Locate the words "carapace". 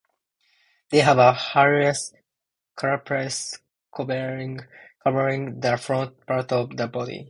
2.75-3.59